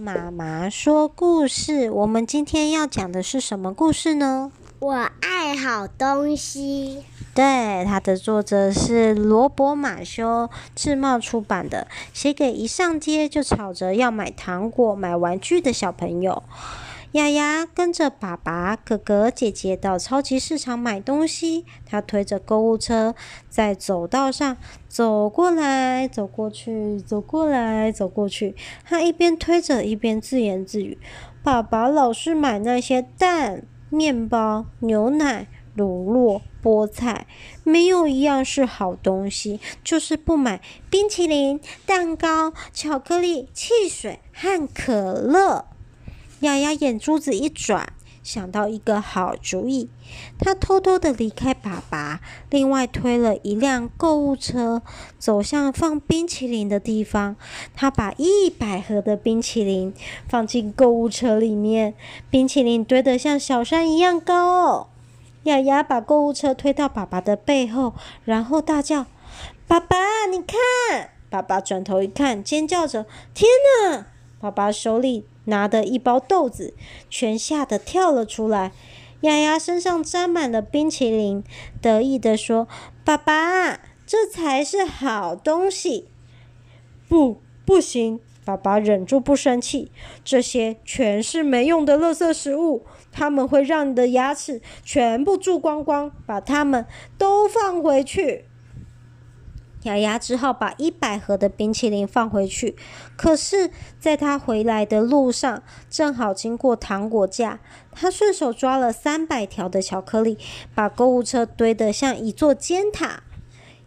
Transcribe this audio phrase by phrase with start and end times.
[0.00, 4.50] 妈妈说故事，我们今天要讲的是什么故事呢？
[4.78, 7.04] 我爱好东西。
[7.34, 16.42] 对，它的作者是罗伯·马修，智茂出版的，写给一上街就吵着要买糖果、买玩具的小朋友。
[17.12, 21.64] 亚亚跟着爸爸、哥哥、姐姐到超级市场买东西。
[21.84, 23.16] 他推着购物车
[23.48, 24.56] 在走道上
[24.88, 28.54] 走过来走过去，走过来走过去。
[28.84, 30.98] 他一边推着，一边自言自语
[31.42, 37.26] ：“爸爸老是买那些蛋、面包、牛奶、乳酪、菠菜，
[37.64, 45.64] 没有一样是好东西，就是不买冰淇淋、蛋糕、巧克力、汽水和可乐。”
[46.40, 49.88] 亚亚眼珠子一转，想到一个好主意。
[50.38, 54.82] 她偷偷地离开爸爸，另外推了一辆购物车，
[55.18, 57.36] 走向放冰淇淋的地方。
[57.74, 59.94] 她把一百盒的冰淇淋
[60.28, 61.94] 放进购物车里面，
[62.30, 64.86] 冰淇淋堆得像小山一样高哦。
[65.44, 67.94] 亚亚把购物车推到爸爸的背后，
[68.24, 69.06] 然后大叫
[69.66, 69.96] ：“爸爸，
[70.30, 73.48] 你看！”爸爸转头一看，尖叫着：“天
[73.88, 74.06] 哪！”
[74.40, 76.74] 爸爸手里拿的一包豆子，
[77.10, 78.72] 全吓得跳了出来。
[79.20, 81.44] 丫丫身上沾满了冰淇淋，
[81.82, 82.66] 得意地说
[83.04, 86.08] ：“爸爸，这才是好东西。”
[87.06, 88.20] 不，不行！
[88.42, 89.92] 爸爸忍住不生气。
[90.24, 96.10] 这些全是没用的垃圾食物，它们会让你的牙齿全部蛀光光。
[96.24, 96.86] 把它们
[97.18, 98.46] 都放回去。
[99.84, 102.76] 雅雅只好把一百盒的冰淇淋放回去。
[103.16, 107.60] 可是，在他回来的路上，正好经过糖果架，
[107.92, 110.36] 他顺手抓了三百条的巧克力，
[110.74, 113.22] 把购物车堆得像一座尖塔。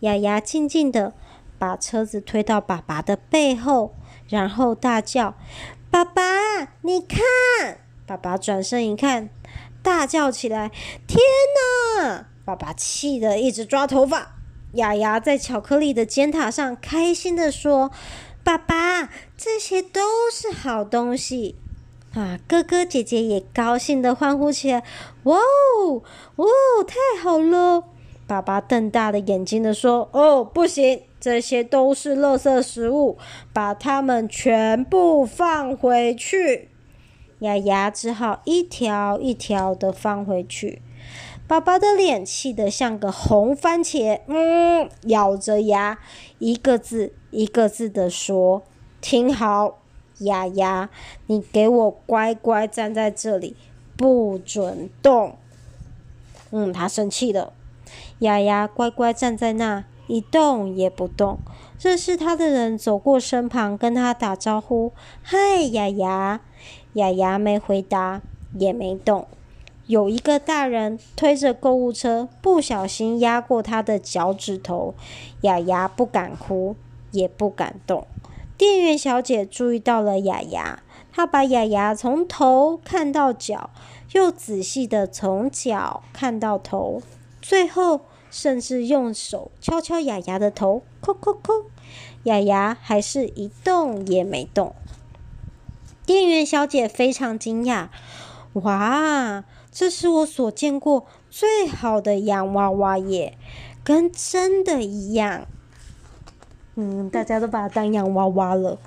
[0.00, 1.12] 雅雅静静地
[1.58, 3.96] 把车子推到爸爸的背后，
[4.28, 5.34] 然后大叫
[5.90, 6.22] ：“爸爸，
[6.82, 9.28] 你看！”爸爸转身一看，
[9.82, 10.70] 大叫起来
[11.08, 11.20] ：“天
[11.98, 14.36] 哪！”爸爸气得一直抓头发。
[14.72, 17.90] 雅雅在巧克力的尖塔上开心地说
[18.44, 20.00] ：“爸爸，这些都
[20.32, 21.56] 是好东西
[22.14, 24.84] 啊！”哥哥姐姐也高兴地欢呼起来
[25.24, 26.02] ：“哇哦，
[26.36, 27.84] 哇哦，太好了！”
[28.28, 33.18] 爸爸瞪大了眼睛地说：“哦，不行，这些都是垃圾食物，
[33.52, 36.68] 把它们全部放回去。”
[37.40, 40.80] 雅雅只好一条一条地放回去。
[41.50, 45.98] 爸爸的脸气得像个红番茄，嗯，咬着牙，
[46.38, 48.62] 一个字一个字地说
[49.02, 49.80] ：“听好，
[50.18, 50.90] 丫丫，
[51.26, 53.56] 你给我乖乖站在这里，
[53.96, 55.34] 不准动。”
[56.52, 57.52] 嗯，他生气了。
[58.20, 61.40] 丫丫乖乖站在那，一动也不动。
[61.80, 66.40] 认识他的人走过身旁，跟他打招呼：“嗨，丫丫。”
[66.94, 68.22] 丫丫没回答，
[68.56, 69.26] 也没动。
[69.90, 74.94] 有一个大人推着购物车，不小心压过他的脚趾头。
[75.40, 76.76] 雅雅不敢哭，
[77.10, 78.06] 也不敢动。
[78.56, 83.70] 店员小姐注意到了雅雅，她把雅雅从头看到脚，
[84.12, 87.02] 又仔细地从脚看到头，
[87.42, 91.64] 最后甚至用手敲敲雅雅的头，叩叩叩。
[92.24, 94.72] 亚亚还是一动也没动。
[96.06, 97.88] 店员小姐非常惊讶，
[98.52, 99.42] 哇！
[99.80, 103.38] 这是我所见过最好的洋娃娃耶，
[103.82, 105.46] 跟真的一样。
[106.74, 108.78] 嗯，大家都把它当洋娃娃了。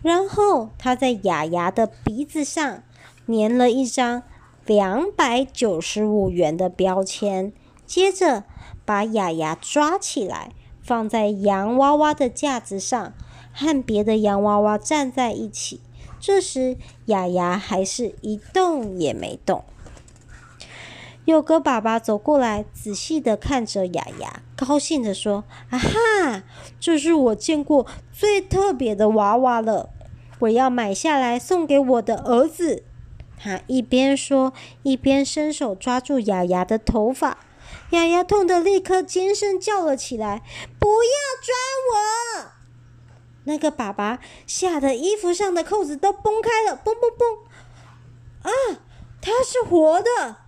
[0.00, 2.82] 然后他在雅雅的鼻子上
[3.26, 4.22] 粘了一张
[4.64, 7.52] 两百九十五元的标签，
[7.84, 8.44] 接着
[8.86, 10.52] 把雅雅抓起来，
[10.82, 13.12] 放在洋娃娃的架子上，
[13.52, 15.82] 和别的洋娃娃站在一起。
[16.18, 19.62] 这时，雅雅还是一动也没动。
[21.24, 26.42] 有个爸爸走过来，仔细的看着雅雅，高兴的说：“啊哈，
[26.78, 29.88] 这是我见过最特别的娃娃了，
[30.40, 32.84] 我要买下来送给我的儿子。”
[33.40, 34.52] 他一边说，
[34.82, 37.38] 一边伸手抓住雅雅的头发。
[37.90, 40.42] 雅雅痛得立刻尖声叫了起来
[40.78, 41.10] ：“不要
[41.42, 41.54] 抓
[41.90, 42.50] 我！”
[43.44, 48.48] 那个爸爸吓得衣服上的扣子都崩开了，嘣嘣嘣！
[48.48, 48.80] 啊，
[49.20, 50.43] 他是活的！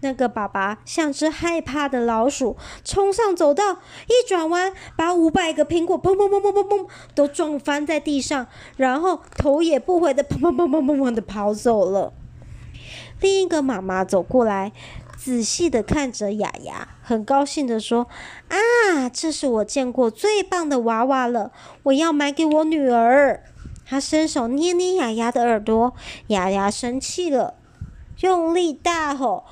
[0.00, 8.46] 那个爸爸像只害怕的老鼠，冲上走道，一转弯，把五百个苹果砰砰砰砰砰砰都撞翻在地上，
[8.76, 12.12] 然后头也不回的砰砰砰砰砰砰的跑走了。
[13.20, 14.72] 另一个妈妈走过来，
[15.16, 18.06] 仔细的看着雅雅，很高兴的说
[18.48, 21.50] ：“啊，这是我见过最棒的娃娃了，
[21.82, 23.42] 我要买给我女儿。”
[23.84, 25.94] 他伸手捏捏雅雅的耳朵，
[26.28, 27.54] 雅雅生气了，
[28.20, 29.46] 用力大吼：“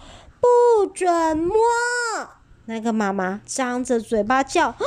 [0.81, 1.57] 不准摸！”
[2.67, 4.85] 那个妈妈张着嘴巴叫：“哦，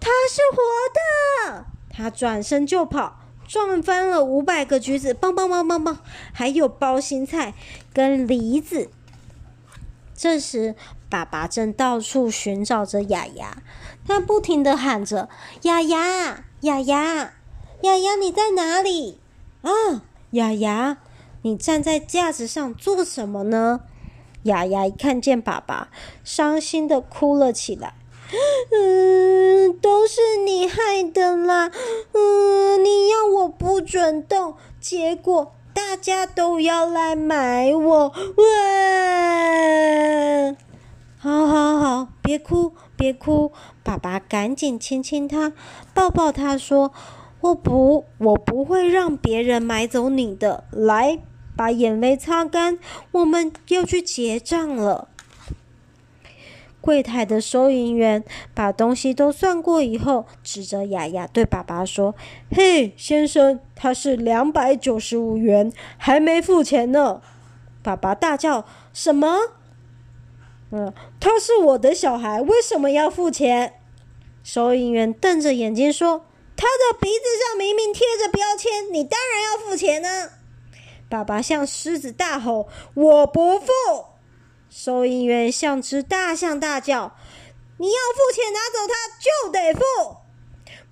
[0.00, 5.98] 它是活的！”他转身就跑，撞翻了五百个橘子，棒棒棒棒棒，
[6.32, 7.54] 还有包心菜
[7.92, 8.88] 跟梨子。
[10.14, 10.74] 这时，
[11.10, 13.62] 爸爸正到处寻找着雅雅，
[14.06, 15.28] 他不停地喊着
[15.62, 17.34] ：“雅雅，雅雅，
[17.82, 19.20] 雅雅，你在哪里？
[19.62, 19.70] 啊，
[20.30, 20.98] 雅雅，
[21.42, 23.80] 你站在架子上做什么呢？”
[24.44, 25.88] 丫丫一看见爸爸，
[26.24, 27.94] 伤心地哭了起来。
[28.70, 31.70] 嗯，都是你害的啦！
[32.12, 38.08] 嗯，你要我不准动，结果大家都要来买我。
[38.08, 38.14] 哇！
[41.18, 43.50] 好好好，别哭，别哭。
[43.82, 45.52] 爸爸赶紧亲亲他，
[45.94, 46.92] 抱抱他，说
[47.40, 50.64] ：“我不，我不会让别人买走你的。
[50.70, 51.18] 来，
[51.58, 52.78] 把眼泪擦干，
[53.10, 55.08] 我们要去结账了。”
[56.80, 58.24] 柜台的收银员
[58.54, 62.14] 把东西都算过以后，指着亚亚对爸爸说
[62.54, 67.20] ：“嘿，先生，他是两百九十五元，还没付钱呢。”
[67.82, 68.64] 爸爸大叫
[68.94, 69.36] ：“什么？
[70.70, 73.74] 嗯，他是我的小孩，为什么要付钱？”
[74.44, 76.24] 收银员瞪着眼睛说
[76.56, 80.30] ：“他的鼻子上明明贴着标签，你当然要付钱呢。”
[81.08, 83.66] 爸爸像狮子大吼：“我不付！”
[84.68, 87.16] 收银员像只大象大叫
[87.78, 89.80] ：“你要付钱拿走它就得付，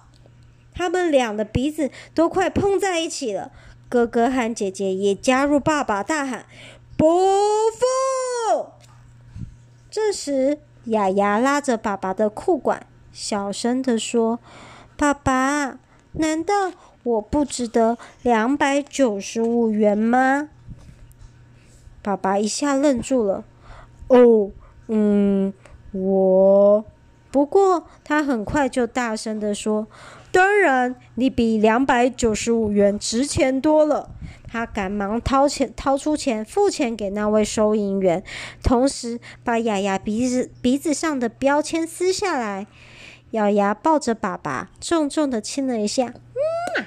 [0.74, 3.52] 他们俩的鼻子都快碰在一起了。
[3.90, 6.46] 哥哥和姐姐也加入爸爸大喊
[6.96, 7.08] ：“不
[7.72, 8.72] 付！”
[9.90, 14.40] 这时，雅雅拉着爸爸的裤管，小声地说
[14.98, 15.78] ：“爸爸，
[16.14, 16.74] 难道……”
[17.08, 20.50] 我不值得两百九十五元吗？
[22.02, 23.46] 爸爸一下愣住了。
[24.08, 24.52] 哦，
[24.88, 25.54] 嗯，
[25.94, 26.84] 我……
[27.32, 29.88] 不过他很快就大声地说
[30.34, 34.10] ：“当然，你比两百九十五元值钱多了。”
[34.46, 38.22] 他赶忙掏钱，掏出钱付钱给那位收银员，
[38.62, 42.68] 同时把雅雅鼻子鼻子上的标签撕下来。
[43.32, 46.08] 亚亚抱着爸爸，重重的亲了一下。
[46.08, 46.86] 嗯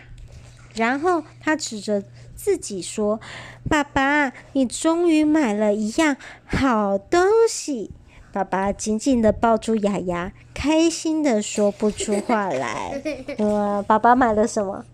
[0.75, 2.03] 然后他指着
[2.37, 3.21] 自己说
[3.69, 6.17] ：“爸爸，你终于买了一样
[6.47, 7.91] 好东西。”
[8.33, 13.03] 爸爸紧紧的抱住雅雅，开心的说不出话来。
[13.39, 14.85] 哇， 爸爸买了什么？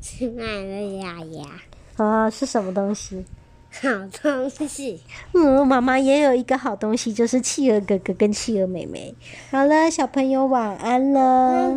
[0.00, 1.44] 是买了雅雅。
[1.98, 3.26] 啊，是什么东西？
[3.80, 3.88] 好
[4.22, 5.00] 东西。
[5.32, 9.14] 嗯，妈妈也有一个好东西，就是企鹅哥哥跟企鹅妹妹。
[9.50, 11.74] 好了，小朋友晚安了。